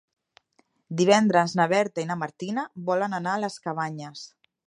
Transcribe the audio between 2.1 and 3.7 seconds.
na Martina volen anar a les